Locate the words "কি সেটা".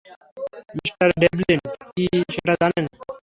1.87-2.53